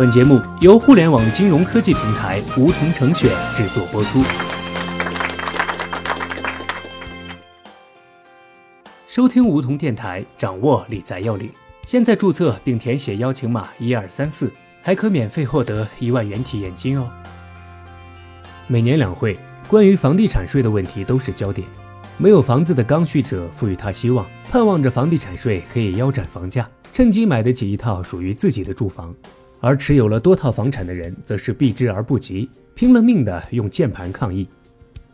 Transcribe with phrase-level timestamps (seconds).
[0.00, 4.18] 本节目由互联网金融科技平台梧桐城选制作播出。
[9.06, 11.50] 收听梧桐电台，掌握理财要领。
[11.84, 14.50] 现在注册并填写邀请码一二三四，
[14.80, 17.06] 还可免费获得一万元体验金哦。
[18.68, 19.38] 每年两会，
[19.68, 21.68] 关于房地产税的问题都是焦点。
[22.16, 26.66] 没有房子的刚需者赋予他希望，盼望着房地产税可以腰斩房价。
[26.90, 29.14] 趁机买得起一套属于自己的住房，
[29.60, 34.48] 而持有了多套房产的人则是避之而不及，拼了命的用键盘抗议。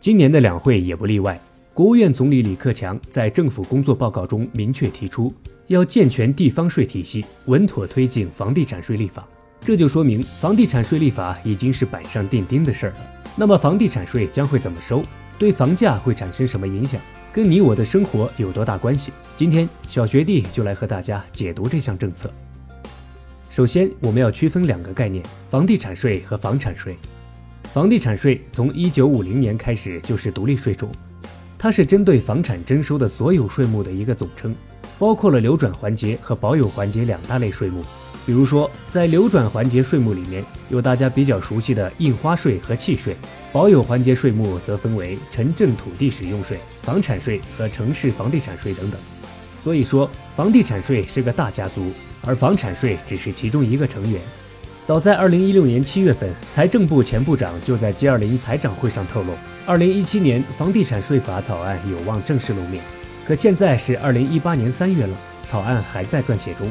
[0.00, 1.38] 今年的两会也不例外。
[1.74, 5.32] 国务院总理李克强在政府工作报告中明确提出，
[5.66, 9.26] 要健全地方税体系，稳妥推进房地产税立法。
[9.60, 12.98] 这就说明房地产税立法已经是板上钉钉的事儿了。
[13.36, 15.02] 那么房地产税将会怎么收？
[15.38, 17.00] 对房价会产生什么影响？
[17.32, 19.12] 跟你我的生活有多大关系？
[19.36, 22.30] 今天小学弟就来和大家解读这项政策。
[23.50, 26.96] 首先，我们要区分两个概念：房地产税和房产税。
[27.72, 30.88] 房地产税从一九五零年开始就是独立税种，
[31.58, 34.54] 它是针对房产征收的所有税目的一个总称，
[35.00, 37.82] 包括了流转环节和保有环节两大类税目。
[38.24, 43.16] 比如说，在流转环节税目里面有大家比较熟悉的印花税和契税，
[43.50, 49.00] 保有环节税目则分为城镇土地使用税、房产税和城市房地产税等等。
[49.64, 51.90] 所以说，房地产税是个大家族，
[52.22, 54.20] 而房产税只是其中一个成员。
[54.86, 59.32] 早在二零一六年七月份，财政部前部长就在 G 二零财长会上透露，
[59.64, 62.82] 二零一七年房地产税法草案有望正式露面。
[63.24, 65.16] 可现在是二零一八年三月了，
[65.46, 66.68] 草案还在撰写中。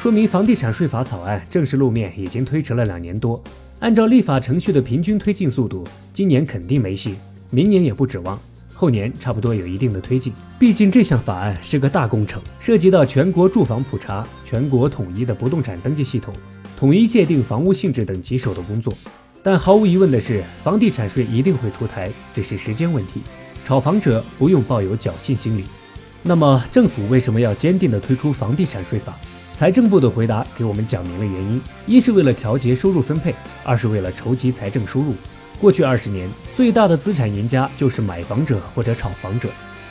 [0.00, 3.42] 说明房地产税法草案正式露面已经推迟了两年多。
[3.80, 7.16] 按照立法程序的平均推进速度，今年肯定没戏，
[7.50, 8.40] 明年也不指望，
[8.82, 10.32] 后年差不多有一定的推进。
[10.58, 16.34] 毕竟这项法案是个大工程，涉及到全国住房普查、全国统一的不动产登记系统、
[16.76, 18.92] 统一界定房屋性质等棘手的工作。
[19.40, 23.20] 但毫无疑问的是，房地产税一定会出台，只是时间问题。
[23.64, 25.62] 炒房者不用抱有侥幸心理。
[26.24, 29.14] 那么，政府为什么要坚定地推出房地产税法？
[29.56, 35.14] 财政部的回答给我们讲明了原因：一是为了调节收入分配，二是为了筹集财政收入。
[35.60, 39.48] 过去二十年，最大的资产赢家就是买房者或者炒房者。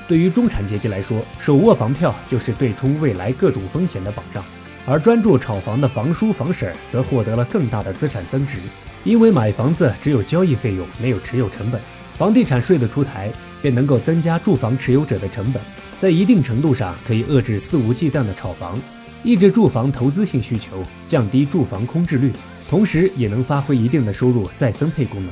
[0.08, 4.44] 对于中产阶级来说，手握房票就是对冲未来各种风险的保障；
[4.86, 8.58] 而专注炒房的房叔房婶则获得了更大的资产增值，
[9.06, 11.80] 因为买房子只有交易费用，没有持有成本。
[12.18, 15.62] 房地产税的出台便能够增加住房持有者的成本，
[15.98, 18.78] 在一定程度上可以遏制肆无忌惮的炒房。
[19.24, 22.34] 抑制住房投资性需求，降低住房空置率，
[22.70, 25.32] 同时也能发挥一定的收入再分配功能。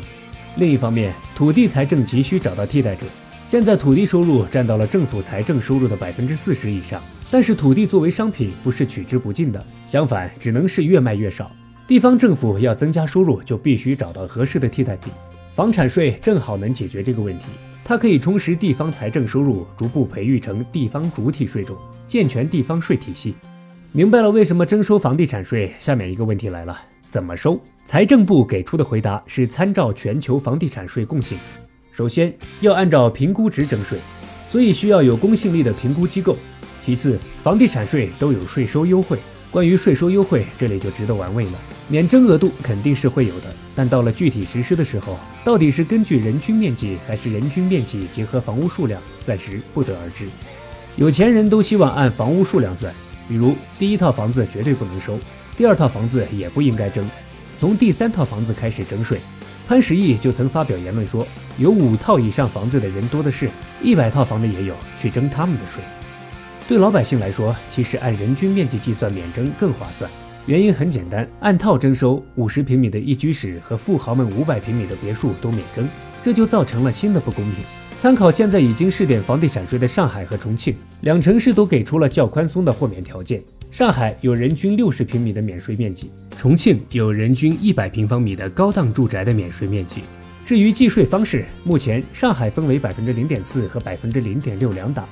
[0.58, 3.04] 另一方面，土地财政急需找到替代者。
[3.48, 7.02] 现在土地收入占到了政府财政收入的百分之四十以上，
[7.32, 11.52] 但是土地作为商品不是取之不尽的，相反，只能是越卖越少。
[11.88, 15.12] 地方政府要增加收入，就必须找到合适的替代品。
[15.56, 17.46] 房产税正好能解决这个问题，
[17.84, 23.34] 它可以充实地方财政收入，逐步培育成地方主体税种，健全地方税体系。
[23.92, 25.74] 明白了为什么征收房地产税？
[25.80, 27.60] 下面一个问题来了，怎么收？
[27.86, 31.38] 财政部给出的回答是参照全球房地产税共性。
[31.92, 32.32] 首先
[32.62, 33.98] 要按照评估值征税，
[34.50, 36.38] 所以需要有公信力的评估机构。
[36.86, 39.18] 其次，房地产税都有税收优惠。
[39.50, 41.54] 关于税收优惠，这里就值得玩味了。
[41.88, 50.28] 免征额度肯定是会有的，但到了具体实施的时候，到底是根据人均面积还是人均面积结合房屋数量，暂时不得而知。
[50.96, 52.94] 有钱人都希望按房屋数量算。
[53.28, 55.18] 比如第一套房子绝对不能收，
[55.60, 57.06] 第二套房子也不应该征，
[57.60, 59.20] 从第三套房子开始征税。
[59.68, 61.28] 潘石屹就曾发表言论说，
[61.58, 63.50] 有五套以上房子的人多的是，
[63.84, 65.84] 一百套房的也有，去征他们的税。
[66.66, 70.10] 对老百姓来说，其实按人均面积计算免征更划算，
[70.46, 75.86] 原因很简单，按套征收，五十平米的一居室和富豪们五百平米的别墅都免征，
[76.24, 77.66] 这就造成了新的不公平。
[78.02, 83.44] 参考现在已经试点房地产税的上海和重庆两城市，都给出了较宽松的豁免条件。
[83.72, 90.02] 上海有人均六十平米的免税面积，重庆有人均一百平方米的高档住宅的免税面积。
[90.44, 95.08] 至于计税方式，目前上海分为百分之零点四和百分之零点六两档，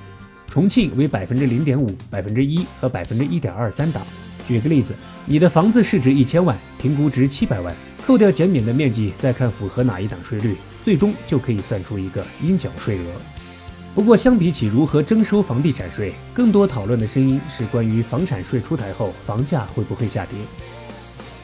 [0.47, 4.03] 重庆为百分之零点五、百分之一和百分之一点二三档。
[4.47, 4.93] 举个例子，
[5.27, 7.73] 你的房子市值一千万，评估值七百万，
[8.05, 10.55] 扣掉减免的面积，再看符合哪一档税率。
[10.83, 13.36] 最终就可以算出一个应缴税额。
[13.97, 20.37] 不过，相比起如何征收房地产税，更多讨论的声音是关于房产税出台后房价会不会下跌。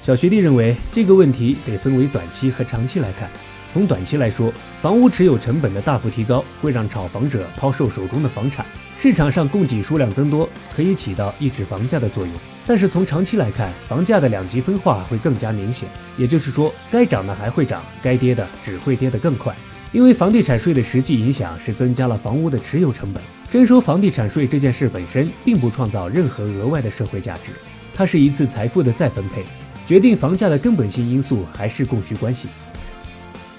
[0.04, 3.28] 小学弟认为，这个问题得分为短期和长期来看。
[3.74, 4.54] 从短期来说，
[4.84, 8.64] 房屋持有成本的大幅提高会让炒房者抛售手中的房产，
[9.00, 12.32] 市场上供给数量增多，可以起到抑制房价的作用。
[12.68, 15.90] 但是从长期来看，房价的两极分化会更加明显。
[16.20, 19.56] 也就是说，该涨的还会涨，该跌的只会跌得更快。
[19.94, 23.24] 因为房地产税的实际影响是增加了房屋的持有成本。
[23.50, 27.52] 征收房地产税这件事本身并不创造任何额外的社会价值，
[27.94, 29.44] 它是一次财富的再分配。
[29.86, 32.48] 决定房价的根本性因素还是供需关系。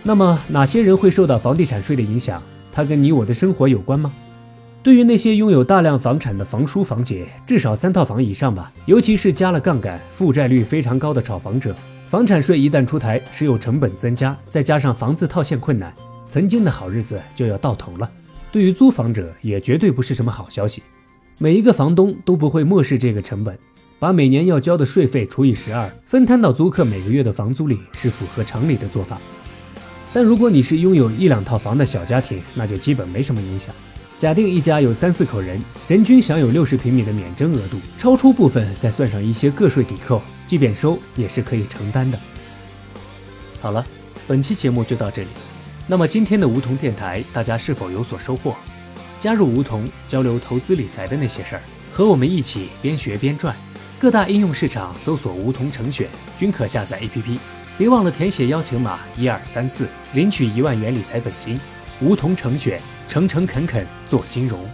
[0.02, 2.42] 那么，哪些人会受到房地产税的影响？
[2.72, 4.12] 它跟你我的生活有关吗？
[4.82, 11.74] 对于那些拥有大量房产的房叔房姐，至少三套房以上吧，尤其是加了杠杆、负债率非常高的炒房者，
[12.10, 15.94] 房产税一旦出台，持有成本增加，再加上房子套现困难，
[16.34, 18.10] 曾经的好日子就要到头了。
[18.50, 20.82] 对于租房者也绝对不是什么好消息，
[21.38, 23.56] 每一个房东都不会漠视这个成本，
[24.00, 29.16] 把每年要交的税费除以十二，分摊到租客每个月的房租里是符合常理的做法。
[30.12, 33.72] 但如果你是拥有一两套房的小家庭，那就基本没什么影响。
[34.18, 42.18] 假定一家有三四口人，人均享有六十平米的免征额度，超出部分再算上一些个税抵扣，即便收也是可以承担的。
[43.60, 43.86] 好了，
[44.26, 45.28] 本期节目就到这里。
[45.86, 48.56] 那么今天的梧桐电台，大家是否有所收获？
[49.20, 53.54] 加入梧桐，交流投资理财的那些事儿，和我们一起边学边赚。
[53.98, 56.08] 各大应用市场搜索“梧桐成选”，
[56.38, 57.38] 均可下载 APP。
[57.76, 61.60] 别忘了填写邀请码一二三四，领取一万元理财本金。
[62.00, 64.66] 梧桐成选，诚诚恳恳做金融。